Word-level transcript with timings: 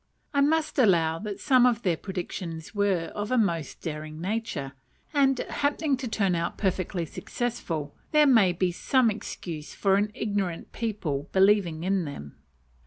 I 0.33 0.41
must 0.41 0.79
allow 0.79 1.19
that 1.19 1.39
some 1.39 1.67
of 1.67 1.83
their 1.83 1.95
predictions 1.95 2.73
were 2.73 3.11
of 3.13 3.29
a 3.29 3.37
most 3.37 3.81
daring 3.83 4.19
nature, 4.19 4.71
and, 5.13 5.37
happening 5.37 5.95
to 5.97 6.07
turn 6.07 6.33
out 6.33 6.57
perfectly 6.57 7.05
successful, 7.05 7.95
there 8.11 8.25
may 8.25 8.51
be 8.51 8.71
some 8.71 9.11
excuse 9.11 9.75
for 9.75 9.97
an 9.97 10.09
ignorant 10.15 10.71
people 10.71 11.29
believing 11.33 11.83
in 11.83 12.05
them. 12.05 12.35